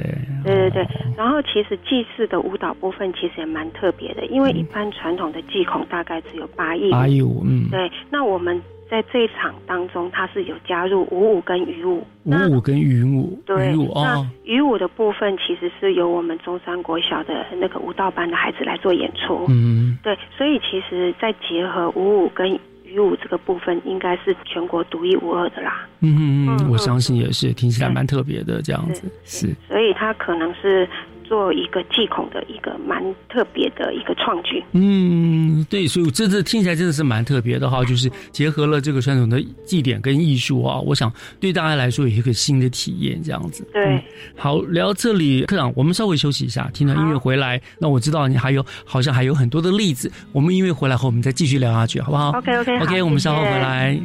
[0.44, 6.90] 对对对，然后其实祭祀的舞蹈部分其实也蛮特别的，因为一般传统的祭孔大概只有八义。
[6.90, 8.60] 八一五，嗯，对，那我们
[8.90, 12.06] 在这一场当中，它是有加入舞舞跟鱼舞。
[12.24, 19.46] 舞舞跟云舞，对，那哦，鱼舞的部分其实是由我们中山国小的那个舞蹈班的孩子来做演出。
[19.48, 25.86] 嗯，对，所以其实，再结合舞舞跟鱼舞这个部分，应该是全国独一无二的啦。
[26.00, 29.54] 嗯嗯嗯，嗯我相信也是，听起来蛮特别的这样子，是。
[29.66, 30.88] 所以它可能是
[31.28, 34.64] 做一个祭孔的一个蛮特别的一个创举。
[34.72, 43.66] 嗯，对，所以这这听起来真的是蛮特别的哈，就是结合了这个传统的祭典跟艺术啊，我想对大家来说有一个新的体验，这样子。
[43.72, 44.02] 对嗯
[44.36, 54.00] 好，聊到这里，科长，我们稍微休息一下，听到音乐回来，那我知道你还有好像还有很多的例子，我们音乐回来后，我们再继续聊下去，好不好？OK OK OK，我们稍后谢谢回来。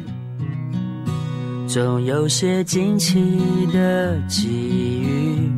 [1.66, 3.32] 总有些惊奇
[3.72, 5.48] 的际遇，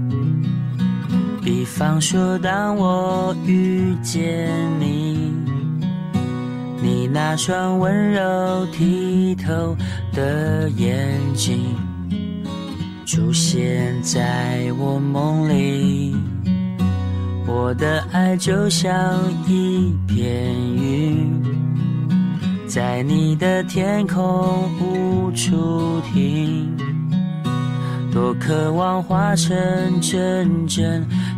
[1.46, 5.32] 比方说，当我遇见你，
[6.82, 9.76] 你那双温柔剔透
[10.12, 11.56] 的眼睛
[13.06, 16.16] 出现在我梦里，
[17.46, 18.92] 我的爱就像
[19.46, 21.40] 一片云。
[22.66, 26.76] 在你的天空无处停，
[28.12, 29.56] 多渴望化成
[30.00, 31.06] 阵阵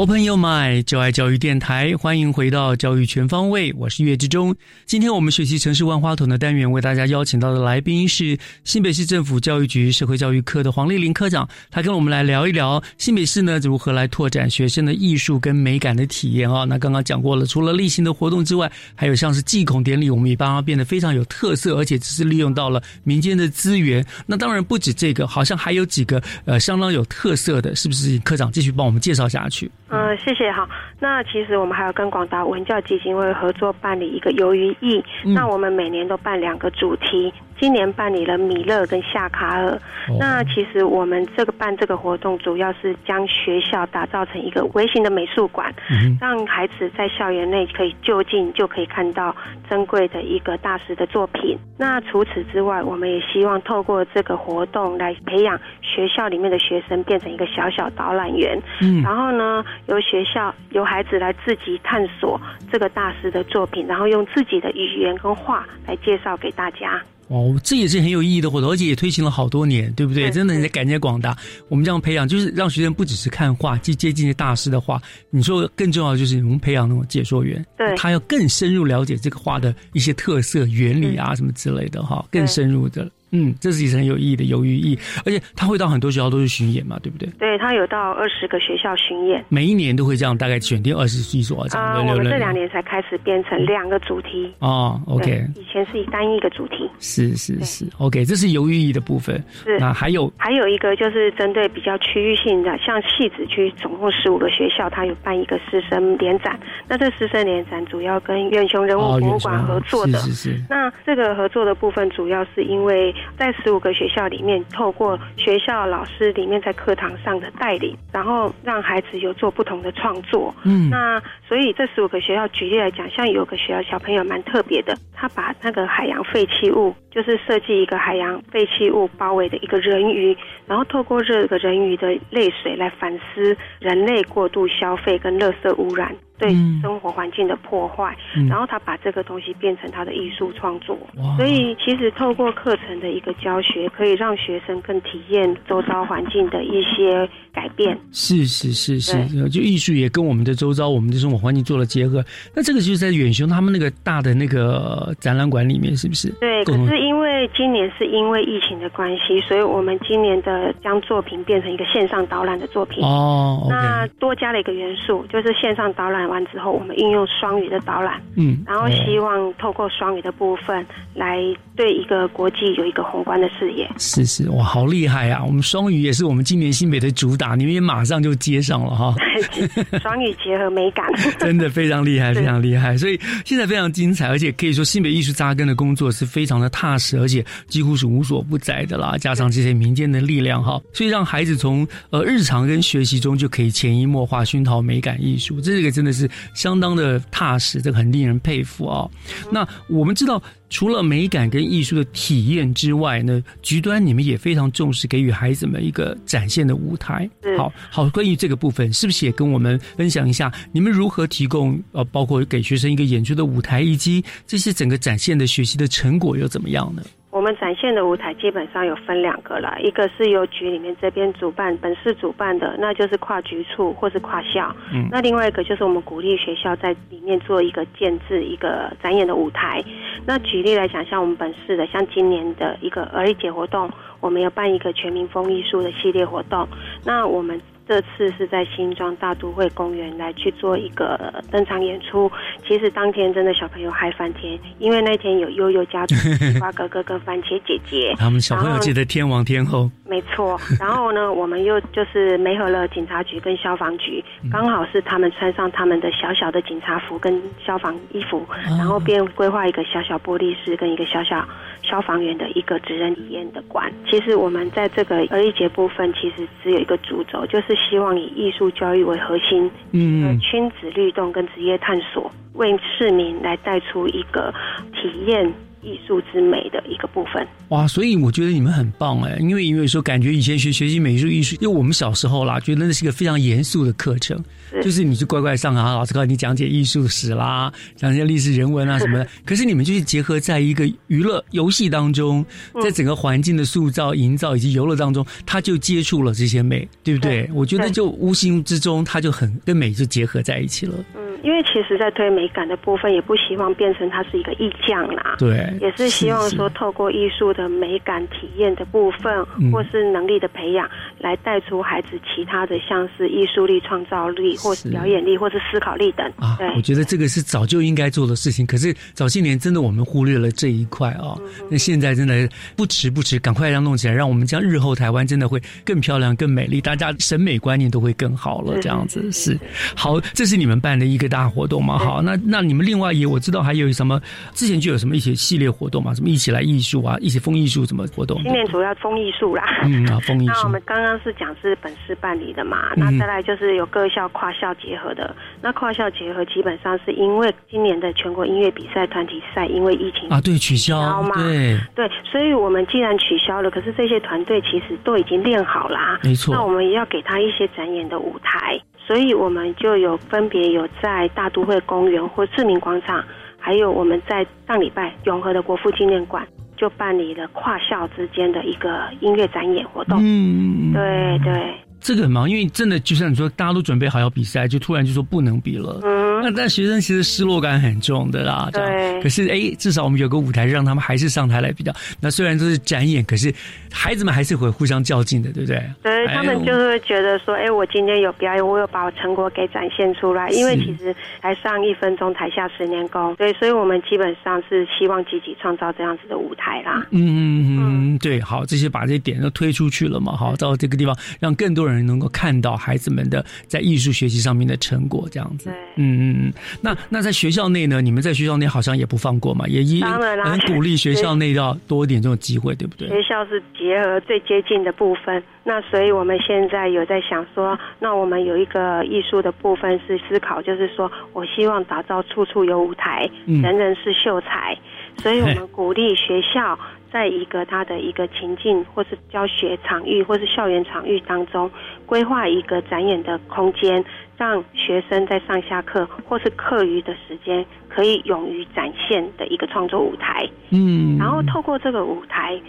[0.00, 4.56] Open Your Mind，就爱教育电台，欢迎回到教育全方位，我是岳志忠。
[4.86, 16.64] 今天我们学习城市万花筒的单元，为大家邀请到的来宾是新北市政府教育局社会教育科的黄丽玲科长，他跟我们来聊一聊新北市呢如何来拓展学生的艺术跟美感的体验啊。
[16.64, 24.02] 那刚刚讲过了，除了例行的活动之外，还有像是祭孔典礼，我们也把它变得非常有特色，而且只是利用到了民间的资源。
[24.24, 28.18] 那当然不止这个，好像还有几个呃相当有特色的，是不是？
[28.20, 29.70] 科长继续帮我们介绍下去。
[29.90, 30.68] 嗯，谢谢哈。
[31.00, 37.32] 那其实我们还有跟广达文教基金会合作办理一个鱿鱼艺，嗯那我们每年都办两个主题。
[37.60, 39.78] 今年办理了米勒跟夏卡尔。
[40.18, 45.72] 那其实我们这个办这个活动，主要是将学校打造成一个微型的美术馆，
[46.18, 49.36] 让孩子在校园内可以就近就可以看到
[49.68, 51.56] 珍贵的一个大师的作品。
[51.78, 58.60] 那除此之外，我们也希望透过这个活动来培养学校里面的学生变成一个小小导览员。
[58.80, 62.40] 嗯然后呢，由学校由孩子来自己探索
[62.72, 67.00] 这个大师的作品，然后用自己的语言跟话来介绍给大家。
[67.30, 70.28] 哦，这也是很有意义的活动，而且也推行了好多年，对不对？
[70.32, 71.36] 真的，你在感谢广大，
[71.68, 75.00] 我们这样培养，就是让学生不只是看画，去接近大师的画。
[75.30, 83.08] 你说更重要的就是我们培养那种解说员，对他要更深入了解这个画的一些特色、原理啊什么之类的哈，更深入的。
[83.32, 87.28] 嗯，这是一很有意义的有寓意，而且他会到很多学校都是巡演嘛，对不对？
[87.38, 89.44] 对他有到二十个学校巡演。
[89.48, 94.52] 每一年都会这样，大概选定二十几所这啊、这两年才开始变成两个主题。
[94.58, 95.24] 哦，OK，
[95.54, 96.88] 对以前是以单一个主题。
[96.98, 99.42] 是是是，OK，这是有寓意的部分。
[99.64, 106.58] 是那还有还有一个就是针对比较区域性的，像戏子区总共十五个学校，它有办一个师生联展。
[106.88, 110.18] 那这师生联展主要跟远雄人物哦，博物馆合作的。
[110.18, 120.54] 是是是，那这个合作的部分，主要是因为在十五个学校里面，透过学校老师里面在课堂上的带领，然后让孩子有做不同的创作。
[120.64, 136.14] 嗯那所以这十五个学校，举例来讲，像有个学校小朋友蛮特别的，他把那个海洋废弃物，就是设计一个海洋废弃物包围的一个人鱼，然后透过这个人鱼的泪水来反思人类过度消费跟垃圾污染。
[136.40, 141.36] 对嗯生活环境的破坏，嗯然后他把这个东西变成他的艺术创作哇。
[141.36, 147.96] 所以其实透过课程的一个教学，可以让学生更体验周遭环境的一些改变。
[148.12, 152.24] 是是是是，就艺术也跟我们的周遭、我们的生活环境做了结合。
[152.54, 156.30] 那这个就是在远雄他们那个大的那个展览馆里面，是不是？
[156.40, 163.04] 对，可是因为今年是因为疫情的关系，所以我们今年的将作品变成一个线上导览的作品。
[163.04, 168.64] 哦那多加了一个元素，就是线上导览完之后，我们运用双语的导览，嗯。
[168.66, 171.38] 然后希望透过双语的部分来
[171.80, 173.90] 对一个国际有一个宏观的视野。
[173.96, 175.42] 是是，哇，好厉害啊！
[175.42, 179.14] 我们双语也是我们今年新北的主打，你们也马上就接上了哈。
[180.02, 181.06] 双语结合美感，
[181.40, 189.16] 真的非常厉害，非常厉害，所以现在非常精彩，而且可以说新北艺术扎根的工作是非常的踏实，而且几乎是无所不在的啦。
[189.16, 199.08] 加上这些民间的力量哈，所以让孩子从呃日常跟学习中就可以潜移默化熏陶美感艺术，这个真的是相当的踏实，这个很令人佩服啊、
[199.50, 200.42] 那我们知道。
[200.70, 207.28] 除了美感跟艺术的体验之外呢，局端你们也非常重视给予孩子们一个展现的舞台。
[207.58, 217.02] 好好，关于这个部分，是不是也跟我们分享一下，你们如何提供呃，包括给学生一个演出的舞台，以及这些整个展现的学习的成果又怎么样呢？
[217.30, 224.74] 我们展现的舞台基本上有分两个啦，一个是由局里面这边主办，本市主办的，那就是跨局处或是跨校。
[224.92, 229.82] 嗯那另外一个就是我们鼓励学校在里面做一个建制一个展演的舞台。
[230.26, 233.88] 那举例来讲，像我们本市的，像今年的一个儿艺节活动，
[234.20, 236.66] 我们要办一个全民风艺术的系列活动。
[237.04, 237.60] 那我们
[237.90, 242.30] 这次是在新庄大都会公园来去做一个呃登场演出。
[242.64, 258.46] 其实当天真的小朋友嗨翻天，因为那天有悠悠家族、西瓜哥哥跟番茄姐姐，他们小朋友记得天王天后，没错，然后呢，我们又就是媒合了警察局跟消防局，刚好是他们穿上他们的小小的警察服跟消防衣服，
[258.78, 261.44] 然后便规划一个小小玻璃室跟一个小小
[261.82, 263.92] 消防员的一个职人体验的馆。
[264.08, 274.52] 其实我们在这个儿艺节部分，其实只有一个主轴，就是希望以艺术教育为核心，嗯，亲子律动跟职业探索，为市民来带出一个
[274.92, 275.46] 体验
[275.82, 277.46] 艺术之美的一个部分。
[277.68, 289.26] 哇，所以我觉得你们很棒哎，因为因为有时候感觉以前学学习美术艺术，因为我们小时候啦，觉得那是一个非常严肃的课程，是就是你就乖乖上啊，老师告诉你讲解艺术史啦，讲解历史人文啊什么的。
[289.44, 292.44] 可是你们就是结合在一个娱乐游戏当中，
[292.74, 297.48] 嗯在整个环境的塑造、营造以及游乐当中，他就接触了这些美，对不对？
[297.52, 300.94] 我觉得就无形之中，他就很跟美就结合在一起了。
[301.16, 305.36] 嗯，因为其实，在推美感的部分，也不希望变成它是一个意匠啦。
[305.38, 316.26] 对也是希望说，透过艺术的美感体验的部分，嗯或是能力的培养，来带出孩子其他的，像是艺术力、创造力，或是表演力，或是思考力等。
[316.36, 328.78] 啊，对我觉得这个是早就应该做的事情，可是早些年真的我们忽略了这一块啊、嗯那现在真的不迟不迟，赶快让弄起来，让我们这样日后台湾真的会更漂亮、更美丽，大家审美观念都会更好了。
[328.80, 329.58] 这样子是
[329.96, 331.98] 好，这是你们办的一个大活动嘛？
[331.98, 334.20] 好，那那你们另外也我知道还有什么，
[334.54, 336.14] 之前就有什么一些系列活动嘛？
[336.14, 338.42] 什么一起来艺术啊，一起风艺术什么活动？
[338.42, 339.64] 今年主要风艺术啦。
[339.84, 345.34] 嗯啊，风艺术那我们刚刚是讲是本市办理的嘛，嗯那再来就是有各校跨校结合的。
[345.62, 356.18] 那跨校结合基本上是因为今年的全国音乐比赛团体赛因为疫情啊，对，取消，嘛对，对，所以我们既然取消了，可是这些团队其实都已经练好啦。
[356.24, 363.24] 没错那我们也要给他一些展演的舞台，所以我们就有分别有在大都会公园或市民广场，
[363.58, 366.44] 还有我们在上礼拜永和的国父纪念馆。
[366.76, 371.74] 就办理了跨校之间的一个音乐展演活动，嗯，对对，
[372.10, 376.00] 这个很忙，因为真的就像你说，大家都准备好要比赛，就突然就说不能比了。
[376.42, 378.68] 那但学生其实失落感很重的啦。
[378.72, 381.92] 对可是哎，至少我们有个舞台，让他们还是上台来比较。
[382.20, 383.52] 那虽然都是展演，可是
[383.90, 385.82] 孩子们还是会互相较劲的，对不对？
[386.02, 390.48] 对他们就是会觉得说，哎，我今天有表演，我有把我成果给展现出来。
[390.50, 397.06] 因为其实台上一分钟，台下十年功，对，所以我们基本上是希望积极创造这样子的舞台啦。
[397.10, 405.70] 嗯嗯嗯，对，好，这些把这些点都推出去了嘛，好，到这个地方让更多人能够看到孩子们的在艺术学习上面的成果，这样子。
[405.96, 406.52] 嗯嗯嗯。
[406.80, 408.00] 那那在学校内呢？
[408.00, 413.08] 你们在学校内好像也不放过嘛，也也当然啦很鼓励学校内要多一点这种机会，对不对？
[413.08, 424.76] 学校是结合最接近的部分，那所以我们现在有在想说，那我们有一个艺术的部分是思考，就是说我希望打造处处有舞台，嗯人人是秀才，
[425.18, 426.78] 所以我们鼓励学校
[427.12, 431.70] 在一个他的一个情境，或是教学场域，或是校园场域当中，
[432.06, 434.04] 规划一个展演的空间，
[434.36, 440.48] 让学生在上下课或是课余的时间，可以勇于展现的一个创作舞台。
[440.70, 442.60] 嗯，然后透过这个舞台。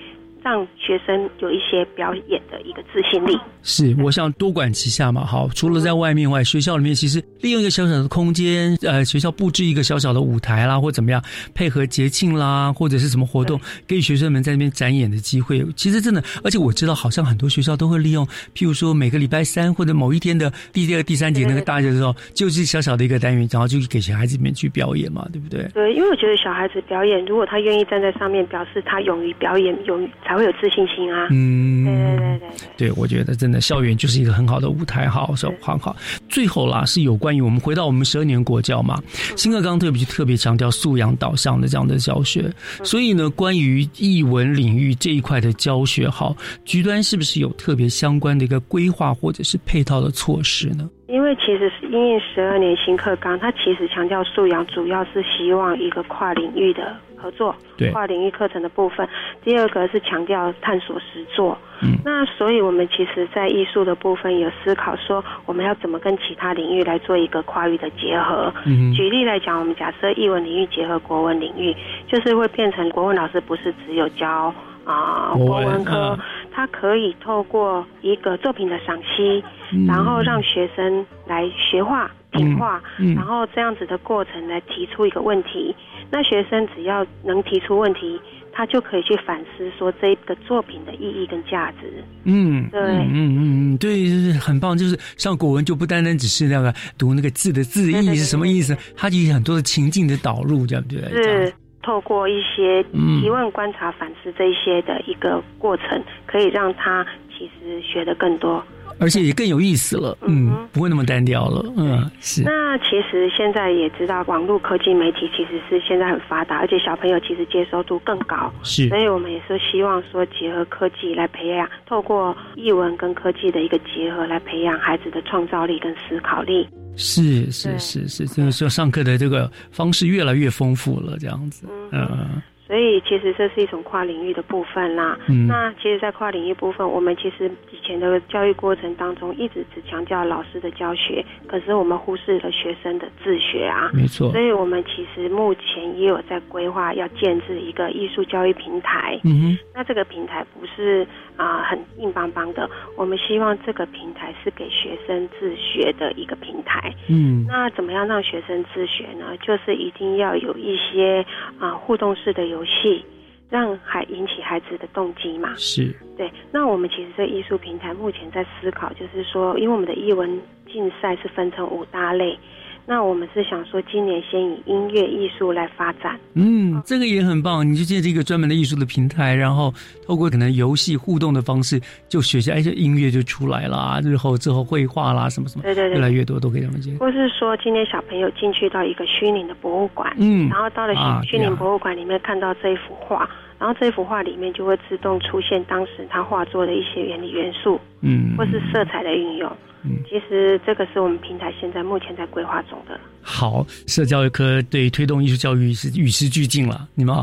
[0.43, 3.37] 让学生有一些表演的一个自信力。
[3.63, 5.23] 是，我想多管齐下嘛。
[5.23, 11.23] 好，除了在外面外，学校里面其实利用一个小小的空间，呃，学校布置一个小小的舞台啦，或怎么样，
[11.53, 15.63] 配合节庆啦，或者是什么活动，给学生们在那边展演的机会。
[15.75, 18.25] 其实真的，而且我知道，好像很多学校都会利用，
[18.55, 25.67] 譬如说每个礼拜三或者某一天的第二、第三节那个大节的时候，就是小小的一个单元，然后就给小孩子们去表演嘛，对不对？
[25.73, 30.09] 对，因为我觉得小孩子表演，如果他愿意站在上面，表示他勇于表演，勇于。
[30.31, 31.27] 才会有自信心啊！
[31.29, 32.39] 嗯，对对对
[32.77, 35.93] 对，对我觉得真的校园就是一个很好的舞台，好，说很好。
[36.29, 38.97] 最后啦，是有关于我们回到我们十二年国教嘛，
[39.35, 42.49] 新课纲特别特别强调素养导向的这样的教学，
[42.81, 50.89] 所以呢，关于译文领域这一块的教学，好，局端是不是有特别相关的一个规划或者是配套的措施呢？
[51.07, 57.55] 因为其实是因为十二年新课纲，它其实强调素养，主要是希望一个跨领域的合作，
[57.93, 59.07] 跨领域课程的部分。
[59.43, 61.57] 第二个是强调探索实作。
[61.83, 68.53] 嗯，那所以我们其实，在艺术的部分有思考说，我们要怎么跟其他领域来做一个跨域的结合。
[68.65, 71.75] 嗯，举例来讲，我们假设译文领域结合国文领域，
[72.07, 74.53] 就是会变成国文老师不是只有教。
[74.83, 76.17] 啊，国文科，
[76.51, 79.43] 他可以透过一个作品的赏析，
[79.87, 82.81] 然后让学生来学画、品画，
[83.15, 85.75] 然后这样子的过程来提出一个问题。
[86.11, 88.19] 那学生只要能提出问题，
[88.51, 92.03] 他就可以去反思说这个作品的意义跟价值。
[92.25, 94.77] 嗯，对，嗯嗯嗯，对，就是很棒。
[94.77, 101.23] 就是像古文就不单单只是那个读那个字的字意是什么意思，它就有很多的情境的导入，对不对？
[101.23, 101.53] 是。
[101.83, 107.03] 透过一些提问、观察、反思这一些的一个过程，可以让他
[107.35, 108.63] 其实学的更多。
[109.01, 112.43] 而且也更有意思了，嗯，不会那么单调了，嗯，是。
[112.43, 118.87] 那其实现在也知道，网络科技媒体其实是现在很发达，而且小朋友其实接受度更高，是。
[118.89, 126.69] 所以我们也是希望说，结合科技来培养，透过译文跟科技的一个结合，来培养孩子的创造力跟思考力。
[126.95, 132.41] 是是是是，就是说上课的这个方式越来越丰富了，这样子，嗯。
[132.71, 135.19] 所以其实这是一种跨领域的部分啦。
[135.27, 143.91] 嗯，那其实，在跨领域部分，我们其实以前的教育过程当中，一直只强调老师的教学，可是我们忽视了学生的自学啊。
[143.93, 144.31] 没错。
[144.31, 149.19] 所以我们其实目前也有在规划要建制一个艺术教育平台。
[149.25, 149.57] 嗯哼。
[149.75, 151.05] 那这个平台不是
[151.35, 156.93] 啊很硬邦邦的，我们希望这个平台是给学生自学的一个平台。
[157.09, 157.45] 嗯。
[157.49, 159.35] 那怎么样让学生自学呢？
[159.41, 161.25] 就是一定要有一些
[161.59, 162.60] 啊互动式的游。
[162.61, 163.03] 游戏
[163.49, 165.53] 让孩引起孩子的动机嘛？
[165.57, 166.31] 是对。
[166.51, 170.39] 那我们其实这艺术平台目前在思考，就是说，因为我们的艺文
[170.71, 172.37] 竞赛是分成五大类。
[172.85, 176.19] 那我们是想说，今年先以音乐艺术来发展。
[176.33, 177.65] 嗯，这个也很棒。
[177.65, 179.73] 你就建这个专门的艺术的平台，然后
[180.05, 181.79] 透过可能游戏互动的方式，
[182.09, 184.01] 就学习，哎，这音乐就出来了。
[184.03, 186.91] 日后之后绘画啦，什么什么，对对对，越来越多都可以这么接。
[186.99, 199.49] 或是说，今天小朋友进去到一个虚拟的博物馆，嗯，然后到了虚虚拟博物馆里面看到这一幅画，然后这一幅画里面就会自动出现当时他画作的一些原理元素，嗯，或是色彩的运用。
[199.83, 202.99] 嗯，其实这个是我们平台现在目前在规划中的。
[203.23, 206.87] 好，社教育科对推动艺术教育是与时俱进了。
[206.95, 207.15] 你们，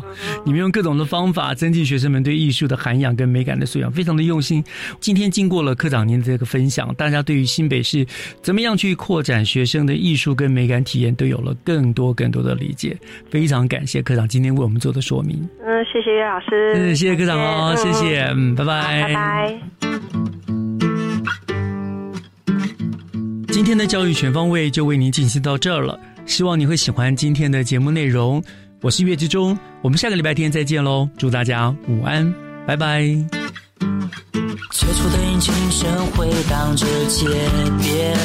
[0.45, 4.63] 你们用各种的方法增进学生们对艺术的涵养跟美感的素养，非常的用心。
[5.01, 8.07] 今天经过了科长您的这个分享，大家对于新北市
[8.43, 12.97] 怎么样去扩展学生的艺术跟美感体验，都有了更多更多的理解。
[13.29, 15.37] 非常感谢科长今天为我们做的说明。
[15.65, 16.73] 嗯，谢谢岳老师。
[16.75, 18.23] 嗯，谢谢科长哦，谢谢。
[18.37, 19.03] 嗯，拜拜。
[19.03, 20.48] 拜拜。
[23.59, 28.41] 今天的教育全方位就为您进行到这儿了，希望你会喜欢今天的节目内容。
[28.83, 31.09] 我是岳志忠，我们下个礼拜天再见喽！
[31.19, 32.33] 祝大家午安，
[32.65, 33.01] 拜拜。
[34.71, 37.27] 最初的引擎声回荡着街
[37.83, 38.17] 边，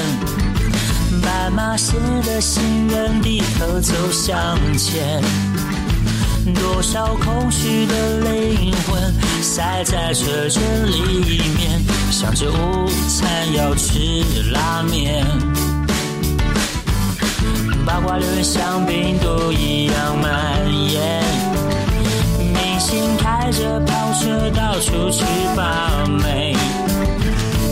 [1.24, 5.20] 斑马线的行人低头走向前，
[6.52, 11.82] 多少空虚的灵魂塞在车阵里面。
[12.12, 15.26] 想着午餐要吃拉面，
[17.86, 20.32] 八卦流言像病毒一样蔓
[20.91, 21.24] 延。
[22.38, 25.24] 明星开着跑车到处去
[25.56, 26.56] 把妹，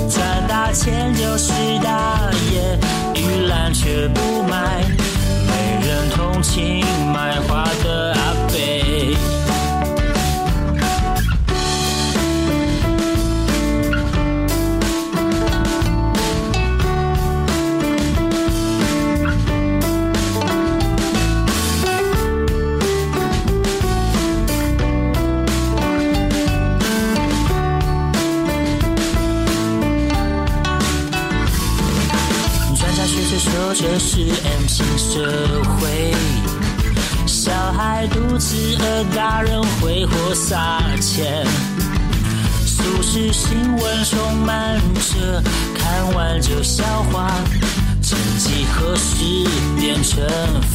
[0.10, 1.54] 赚大钱就是
[1.84, 2.80] 大爷，
[3.16, 4.84] 玉兰却不买，
[5.48, 8.34] 没人同情卖花的阿
[33.74, 36.14] 这是 M 型社会，
[37.26, 41.46] 小孩肚子饿，大人挥霍撒钱。
[42.66, 45.42] 俗世新闻充满着，
[45.74, 47.32] 看完就消化。
[48.02, 49.24] 曾几何时
[49.80, 50.22] 变成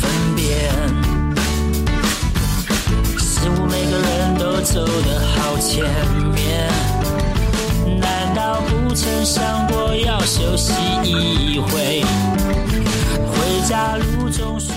[0.01, 0.72] 粪便？
[3.18, 5.84] 似乎每个人都走得好前
[6.34, 6.66] 面，
[8.01, 10.72] 难道不曾想过要休息
[11.05, 12.03] 一回？
[13.47, 14.76] 回家路中。